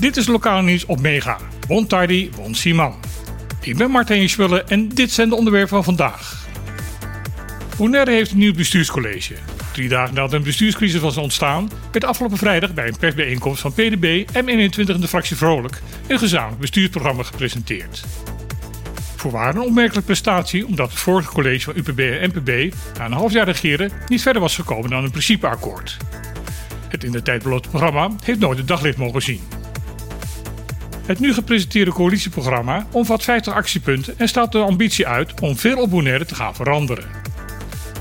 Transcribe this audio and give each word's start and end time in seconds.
Dit 0.00 0.16
is 0.16 0.26
lokaal 0.26 0.62
nieuws 0.62 0.84
op 0.84 1.00
Mega. 1.00 1.38
Won 1.68 1.86
Tardy, 1.86 2.30
won 2.36 2.54
Simon. 2.54 2.94
Ik 3.60 3.76
ben 3.76 3.90
Martijn 3.90 4.28
Schwullen 4.28 4.68
en 4.68 4.88
dit 4.88 5.10
zijn 5.10 5.28
de 5.28 5.34
onderwerpen 5.34 5.68
van 5.68 5.84
vandaag. 5.84 6.46
Bonaire 7.76 8.10
heeft 8.10 8.30
een 8.30 8.38
nieuw 8.38 8.54
bestuurscollege. 8.54 9.34
Drie 9.72 9.88
dagen 9.88 10.14
nadat 10.14 10.32
een 10.32 10.42
bestuurscrisis 10.42 11.00
was 11.00 11.16
ontstaan, 11.16 11.70
werd 11.92 12.04
afgelopen 12.04 12.38
vrijdag 12.38 12.74
bij 12.74 12.86
een 12.86 12.96
persbijeenkomst 12.98 13.60
van 13.60 13.72
PDB 13.72 14.26
M21 14.32 14.88
en 14.88 15.00
de 15.00 15.08
fractie 15.08 15.36
Vrolijk 15.36 15.82
een 16.06 16.18
gezamenlijk 16.18 16.60
bestuursprogramma 16.60 17.22
gepresenteerd. 17.22 18.04
Voorwaar 19.16 19.54
een 19.54 19.60
opmerkelijke 19.60 20.06
prestatie 20.06 20.66
omdat 20.66 20.90
het 20.90 20.98
vorige 20.98 21.32
college 21.32 21.60
van 21.60 21.76
UPB 21.76 21.98
en 21.98 22.30
NPB 22.34 22.74
na 22.98 23.04
een 23.04 23.12
half 23.12 23.32
jaar 23.32 23.46
regeren 23.46 23.90
niet 24.08 24.22
verder 24.22 24.42
was 24.42 24.54
gekomen 24.54 24.90
dan 24.90 25.04
een 25.04 25.10
principeakkoord. 25.10 25.96
Het 26.94 27.04
in 27.04 27.12
de 27.12 27.22
tijd 27.22 27.42
programma 27.42 28.10
heeft 28.24 28.38
nooit 28.38 28.58
het 28.58 28.68
daglicht 28.68 28.96
mogen 28.96 29.22
zien. 29.22 29.40
Het 31.06 31.20
nu 31.20 31.34
gepresenteerde 31.34 31.92
coalitieprogramma 31.92 32.86
omvat 32.90 33.22
50 33.22 33.52
actiepunten 33.52 34.18
en 34.18 34.28
staat 34.28 34.52
de 34.52 34.58
ambitie 34.58 35.06
uit 35.06 35.40
om 35.40 35.56
veel 35.56 35.76
op 35.76 35.90
Bonaire 35.90 36.24
te 36.24 36.34
gaan 36.34 36.54
veranderen. 36.54 37.04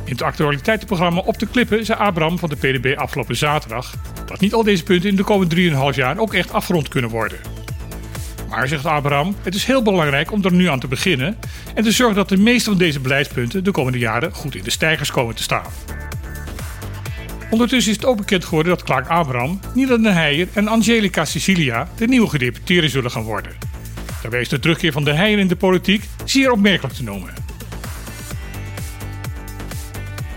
In 0.03 0.11
het 0.11 0.21
actualiteitenprogramma 0.21 1.21
Op 1.21 1.39
de 1.39 1.47
Klippen 1.47 1.85
zei 1.85 1.99
Abraham 1.99 2.39
van 2.39 2.49
de 2.49 2.55
PDB 2.55 2.93
afgelopen 2.97 3.35
zaterdag 3.35 3.93
dat 4.25 4.39
niet 4.39 4.53
al 4.53 4.63
deze 4.63 4.83
punten 4.83 5.09
in 5.09 5.15
de 5.15 5.23
komende 5.23 5.91
3,5 5.91 5.95
jaar 5.95 6.17
ook 6.17 6.33
echt 6.33 6.53
afgerond 6.53 6.87
kunnen 6.87 7.09
worden. 7.09 7.37
Maar, 8.49 8.67
zegt 8.67 8.85
Abraham, 8.85 9.35
het 9.43 9.55
is 9.55 9.65
heel 9.65 9.81
belangrijk 9.81 10.31
om 10.31 10.43
er 10.43 10.53
nu 10.53 10.67
aan 10.67 10.79
te 10.79 10.87
beginnen 10.87 11.37
en 11.75 11.83
te 11.83 11.91
zorgen 11.91 12.15
dat 12.15 12.29
de 12.29 12.37
meeste 12.37 12.69
van 12.69 12.79
deze 12.79 12.99
beleidspunten 12.99 13.63
de 13.63 13.71
komende 13.71 13.97
jaren 13.97 14.33
goed 14.33 14.55
in 14.55 14.63
de 14.63 14.71
stijgers 14.71 15.11
komen 15.11 15.35
te 15.35 15.43
staan. 15.43 15.71
Ondertussen 17.53 17.91
is 17.91 17.97
het 17.97 18.05
ook 18.05 18.17
bekend 18.17 18.45
geworden 18.45 18.71
dat 18.71 18.83
Clark 18.83 19.07
Abraham, 19.07 19.59
Nina 19.73 19.97
de 19.97 20.09
Heijer 20.09 20.47
en 20.53 20.67
Angelica 20.67 21.25
Sicilia 21.25 21.89
de 21.95 22.07
nieuwe 22.07 22.29
gedeputeerden 22.29 22.89
zullen 22.89 23.11
gaan 23.11 23.23
worden. 23.23 23.51
Daarbij 24.21 24.41
is 24.41 24.49
de 24.49 24.59
terugkeer 24.59 24.91
van 24.91 25.03
de 25.03 25.13
Heijer 25.13 25.39
in 25.39 25.47
de 25.47 25.55
politiek 25.55 26.03
zeer 26.25 26.51
opmerkelijk 26.51 26.93
te 26.93 27.03
noemen. 27.03 27.33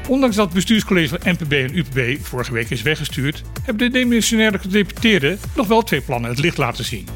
Ondanks 0.09 0.37
dat 0.37 0.45
het 0.45 0.55
bestuurscollege 0.55 1.19
van 1.19 1.33
NPB 1.33 1.53
en 1.53 1.77
UPB 1.77 2.27
vorige 2.27 2.53
week 2.53 2.71
is 2.71 2.83
weggestuurd, 2.83 3.43
hebben 3.63 3.93
de 3.93 3.99
demissionaire 3.99 4.59
gedeputeerden 4.59 5.39
nog 5.55 5.67
wel 5.67 5.83
twee 5.83 6.01
plannen 6.01 6.31
het 6.31 6.39
licht 6.39 6.57
laten 6.57 6.85
zien. 6.85 7.09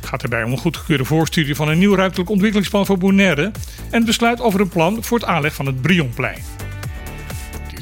Het 0.00 0.08
gaat 0.08 0.22
erbij 0.22 0.42
om 0.42 0.52
een 0.52 0.58
goedgekeurde 0.58 1.04
voorstudie 1.04 1.54
van 1.54 1.68
een 1.68 1.78
nieuw 1.78 1.94
ruimtelijk 1.94 2.30
ontwikkelingsplan 2.30 2.86
voor 2.86 2.98
Bonaire 2.98 3.42
en 3.42 3.52
het 3.90 4.04
besluit 4.04 4.40
over 4.40 4.60
een 4.60 4.68
plan 4.68 5.04
voor 5.04 5.18
het 5.18 5.28
aanleg 5.28 5.54
van 5.54 5.66
het 5.66 5.82
Brionplein. 5.82 6.67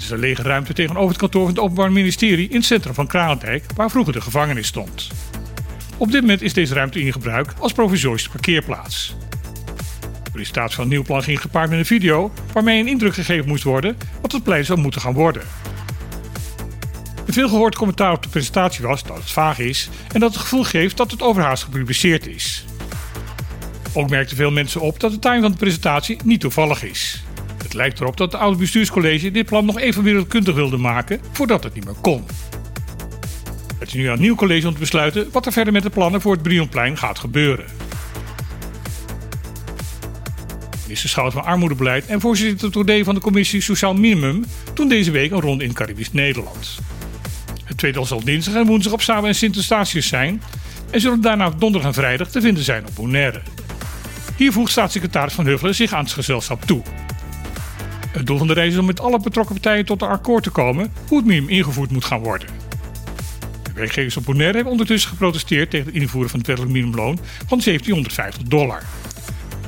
Is 0.07 0.13
een 0.13 0.19
lege 0.19 0.43
ruimte 0.43 0.73
tegenover 0.73 1.09
het 1.09 1.19
kantoor 1.19 1.43
van 1.43 1.51
het 1.51 1.61
Openbaar 1.61 1.93
Ministerie 1.93 2.49
in 2.49 2.57
het 2.57 2.65
centrum 2.65 2.95
van 2.95 3.07
Kralendijk, 3.07 3.65
waar 3.75 3.91
vroeger 3.91 4.13
de 4.13 4.21
gevangenis 4.21 4.67
stond. 4.67 5.09
Op 5.97 6.11
dit 6.11 6.21
moment 6.21 6.43
is 6.43 6.53
deze 6.53 6.75
ruimte 6.75 7.01
in 7.01 7.13
gebruik 7.13 7.53
als 7.59 7.73
provisorische 7.73 8.31
parkeerplaats. 8.31 9.17
De 10.23 10.31
presentatie 10.31 10.75
van 10.75 10.85
het 10.85 10.93
nieuw 10.93 11.03
plan 11.03 11.23
ging 11.23 11.41
gepaard 11.41 11.71
met 11.71 11.79
een 11.79 11.85
video 11.85 12.33
waarmee 12.53 12.81
een 12.81 12.89
indruk 12.89 13.15
gegeven 13.15 13.49
moest 13.49 13.63
worden 13.63 13.97
wat 14.21 14.33
het 14.33 14.43
plein 14.43 14.65
zou 14.65 14.81
moeten 14.81 15.01
gaan 15.01 15.13
worden. 15.13 15.43
Een 17.27 17.33
veelgehoord 17.33 17.77
commentaar 17.77 18.13
op 18.13 18.23
de 18.23 18.29
presentatie 18.29 18.87
was 18.87 19.03
dat 19.05 19.17
het 19.17 19.31
vaag 19.31 19.59
is 19.59 19.89
en 20.13 20.21
dat 20.21 20.33
het 20.33 20.41
gevoel 20.41 20.65
geeft 20.65 20.97
dat 20.97 21.11
het 21.11 21.23
overhaast 21.23 21.63
gepubliceerd 21.63 22.27
is. 22.27 22.65
Ook 23.93 24.11
merkten 24.11 24.37
veel 24.37 24.51
mensen 24.51 24.81
op 24.81 25.01
dat 25.01 25.11
de 25.11 25.19
timing 25.19 25.43
van 25.43 25.53
de 25.53 25.59
presentatie 25.59 26.19
niet 26.25 26.41
toevallig 26.41 26.83
is. 26.83 27.25
Lijkt 27.77 28.01
erop 28.01 28.17
dat 28.17 28.33
het 28.33 28.41
oude 28.41 28.59
bestuurscollege 28.59 29.31
dit 29.31 29.47
plan 29.47 29.65
nog 29.65 29.79
even 29.79 30.03
wereldkundig 30.03 30.55
wilde 30.55 30.77
maken 30.77 31.21
voordat 31.33 31.65
het 31.65 31.75
niet 31.75 31.85
meer 31.85 31.95
kon. 32.01 32.25
Het 33.79 33.89
is 33.89 33.95
nu 33.95 34.05
aan 34.05 34.11
het 34.11 34.21
nieuw 34.21 34.35
college 34.35 34.67
om 34.67 34.73
te 34.73 34.79
besluiten 34.79 35.29
wat 35.33 35.47
er 35.47 35.53
verder 35.53 35.73
met 35.73 35.83
de 35.83 35.91
plannen 35.91 36.21
voor 36.21 36.33
het 36.33 36.43
Brionplein 36.43 36.99
gaat 36.99 37.19
gebeuren. 37.19 37.65
Minister 40.83 41.09
Schout 41.09 41.33
van 41.33 41.45
Armoedebeleid 41.45 42.07
en 42.07 42.21
voorzitter 42.21 42.71
Todé 42.71 43.05
van 43.05 43.15
de 43.15 43.21
commissie 43.21 43.61
Sociaal 43.61 43.95
Minimum 43.95 44.45
doen 44.75 44.89
deze 44.89 45.11
week 45.11 45.31
een 45.31 45.41
ronde 45.41 45.65
in 45.65 45.73
Caribisch 45.73 46.13
Nederland. 46.13 46.79
Het 47.65 47.77
tweede 47.77 48.05
zal 48.05 48.25
dinsdag 48.25 48.55
en 48.55 48.67
woensdag 48.67 48.93
op 48.93 49.03
Saba 49.03 49.27
en 49.27 49.35
Sint-Eustatius 49.35 50.09
zijn 50.09 50.43
en 50.91 51.01
zullen 51.01 51.21
daarna 51.21 51.51
donderdag 51.51 51.89
en 51.89 51.95
vrijdag 51.95 52.29
te 52.29 52.41
vinden 52.41 52.65
zijn 52.65 52.87
op 52.87 52.95
Bonaire. 52.95 53.41
Hier 54.37 54.53
voegt 54.53 54.71
staatssecretaris 54.71 55.33
Van 55.33 55.47
Huffelen 55.47 55.75
zich 55.75 55.93
aan 55.93 56.05
het 56.05 56.13
gezelschap 56.13 56.65
toe. 56.65 56.83
Het 58.17 58.27
doel 58.27 58.39
van 58.39 58.47
de 58.47 58.53
reis 58.53 58.73
is 58.73 58.79
om 58.79 58.87
met 58.87 59.01
alle 59.01 59.21
betrokken 59.21 59.55
partijen 59.55 59.85
tot 59.85 60.03
een 60.03 60.09
akkoord 60.09 60.43
te 60.43 60.51
komen 60.51 60.93
hoe 61.09 61.19
het 61.19 61.27
minimum 61.27 61.49
ingevoerd 61.51 61.91
moet 61.91 62.05
gaan 62.05 62.21
worden. 62.21 62.49
De 63.63 63.73
werkgevers 63.75 64.17
op 64.17 64.25
Bonaire 64.25 64.55
hebben 64.55 64.73
ondertussen 64.73 65.11
geprotesteerd 65.11 65.71
tegen 65.71 65.87
het 65.87 65.95
invoeren 65.95 66.31
van 66.31 66.39
het 66.39 66.49
wettelijk 66.49 66.75
minimumloon 66.75 67.19
van 67.47 67.61
1750 67.65 68.43
dollar. 68.43 68.83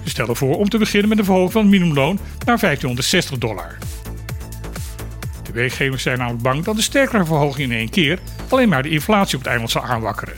Ze 0.03 0.11
stellen 0.11 0.37
voor 0.37 0.57
om 0.57 0.69
te 0.69 0.79
beginnen 0.79 1.09
met 1.09 1.19
een 1.19 1.25
verhoging 1.25 1.53
van 1.53 1.63
het 1.63 1.71
minimumloon 1.71 2.19
naar 2.45 2.59
1560 2.59 3.39
dollar. 3.39 3.79
De 5.43 5.53
werkgevers 5.53 6.03
zijn 6.03 6.19
namelijk 6.19 6.43
bang 6.43 6.65
dat 6.65 6.77
de 6.77 6.83
sterkere 6.83 7.25
verhoging 7.25 7.71
in 7.71 7.79
één 7.79 7.91
keer 7.91 8.19
alleen 8.49 8.69
maar 8.69 8.83
de 8.83 8.91
inflatie 8.91 9.35
op 9.37 9.41
het 9.41 9.51
eiland 9.51 9.71
zal 9.71 9.83
aanwakkeren. 9.83 10.35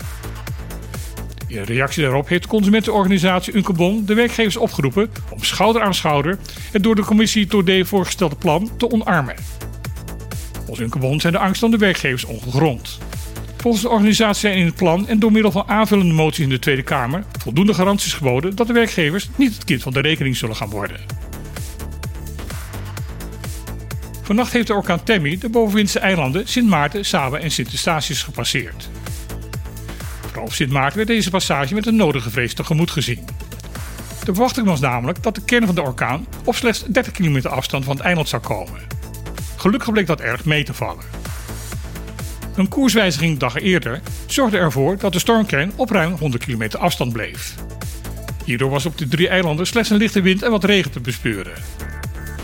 In 1.50 1.62
reactie 1.62 2.02
daarop 2.02 2.28
heeft 2.28 2.42
de 2.42 2.48
consumentenorganisatie 2.48 3.56
Unkebon 3.56 4.04
de 4.04 4.14
werkgevers 4.14 4.56
opgeroepen 4.56 5.10
om 5.30 5.44
schouder 5.44 5.82
aan 5.82 5.94
schouder 5.94 6.38
het 6.72 6.82
door 6.82 6.94
de 6.94 7.04
commissie 7.04 7.46
Todé 7.46 7.84
voorgestelde 7.84 8.36
plan 8.36 8.70
te 8.76 8.90
omarmen. 8.90 9.34
Volgens 10.52 10.80
Unkebon 10.80 11.20
zijn 11.20 11.32
de 11.32 11.38
angsten 11.38 11.60
van 11.60 11.78
de 11.78 11.84
werkgevers 11.84 12.24
ongegrond. 12.24 12.98
Volgens 13.56 13.82
de 13.82 13.88
organisatie 13.88 14.40
zijn 14.40 14.58
in 14.58 14.66
het 14.66 14.74
plan 14.74 15.08
en 15.08 15.18
door 15.18 15.32
middel 15.32 15.50
van 15.50 15.68
aanvullende 15.68 16.14
moties 16.14 16.44
in 16.44 16.48
de 16.48 16.58
Tweede 16.58 16.82
Kamer 16.82 17.24
voldoende 17.38 17.74
garanties 17.74 18.12
geboden 18.12 18.56
dat 18.56 18.66
de 18.66 18.72
werkgevers 18.72 19.28
niet 19.36 19.54
het 19.54 19.64
kind 19.64 19.82
van 19.82 19.92
de 19.92 20.00
rekening 20.00 20.36
zullen 20.36 20.56
gaan 20.56 20.70
worden. 20.70 21.00
Vannacht 24.22 24.52
heeft 24.52 24.66
de 24.66 24.74
orkaan 24.74 25.04
Tammy 25.04 25.38
de 25.38 25.48
bovenwindse 25.48 25.98
eilanden 25.98 26.48
Sint 26.48 26.68
Maarten, 26.68 27.04
Saba 27.04 27.38
en 27.38 27.50
Sint 27.50 27.70
Eustatius 27.70 28.22
gepasseerd. 28.22 28.88
Op 30.38 30.52
Sint 30.52 30.70
Maarten 30.70 30.96
werd 30.96 31.08
deze 31.08 31.30
passage 31.30 31.74
met 31.74 31.86
een 31.86 31.96
nodige 31.96 32.30
vrees 32.30 32.54
tegemoet 32.54 32.90
gezien. 32.90 33.24
De 34.24 34.34
verwachting 34.34 34.66
was 34.66 34.80
namelijk 34.80 35.22
dat 35.22 35.34
de 35.34 35.44
kern 35.44 35.66
van 35.66 35.74
de 35.74 35.82
orkaan 35.82 36.26
op 36.44 36.54
slechts 36.54 36.84
30 36.84 37.12
kilometer 37.12 37.50
afstand 37.50 37.84
van 37.84 37.96
het 37.96 38.04
eiland 38.04 38.28
zou 38.28 38.42
komen. 38.42 38.80
Gelukkig 39.56 39.92
bleek 39.92 40.06
dat 40.06 40.20
erg 40.20 40.44
mee 40.44 40.64
te 40.64 40.74
vallen. 40.74 41.04
Een 42.54 42.68
koerswijziging 42.68 43.38
dag 43.38 43.60
eerder 43.60 44.00
zorgde 44.26 44.58
ervoor 44.58 44.98
dat 44.98 45.12
de 45.12 45.18
stormkern 45.18 45.72
op 45.76 45.90
ruim 45.90 46.12
100 46.12 46.44
kilometer 46.44 46.78
afstand 46.78 47.12
bleef. 47.12 47.54
Hierdoor 48.44 48.70
was 48.70 48.86
op 48.86 48.98
de 48.98 49.08
drie 49.08 49.28
eilanden 49.28 49.66
slechts 49.66 49.90
een 49.90 49.96
lichte 49.96 50.20
wind 50.20 50.42
en 50.42 50.50
wat 50.50 50.64
regen 50.64 50.90
te 50.90 51.00
bespeuren. 51.00 51.52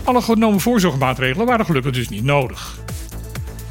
Alle 0.03 0.21
genomen 0.21 0.59
voorzorgmaatregelen 0.59 1.45
waren 1.45 1.65
gelukkig 1.65 1.91
dus 1.91 2.09
niet 2.09 2.23
nodig. 2.23 2.79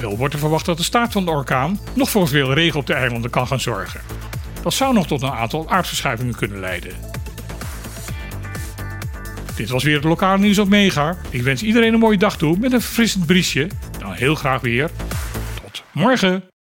Wel 0.07 0.17
wordt 0.17 0.35
er 0.35 0.41
verwacht 0.41 0.67
dat 0.67 0.77
de 0.77 0.83
staart 0.83 1.13
van 1.13 1.25
de 1.25 1.31
orkaan 1.31 1.79
nog 1.95 2.11
voor 2.11 2.29
veel 2.29 2.53
regen 2.53 2.81
op 2.81 2.87
de 2.87 2.95
eilanden 2.95 3.31
kan 3.31 3.47
gaan 3.47 3.61
zorgen. 3.61 4.01
Dat 4.63 4.75
zou 4.75 4.95
nog 4.95 5.07
tot 5.07 5.23
een 5.23 5.31
aantal 5.31 5.71
aardverschuivingen 5.71 6.35
kunnen 6.35 6.61
leiden. 6.61 6.93
Dit 9.57 9.71
was 9.71 9.85
weer 9.85 9.95
het 9.95 10.05
lokale 10.05 10.39
nieuws 10.39 10.59
op 10.59 10.69
Mega. 10.69 11.17
Ik 11.31 11.43
wens 11.43 11.63
iedereen 11.63 11.93
een 11.93 11.99
mooie 11.99 12.19
dag 12.19 12.37
toe 12.37 12.59
met 12.59 12.73
een 12.73 12.81
verfrissend 12.81 13.27
briesje. 13.27 13.69
Dan 13.99 14.13
heel 14.13 14.35
graag 14.35 14.61
weer. 14.61 14.91
Tot 15.63 15.85
morgen! 15.93 16.56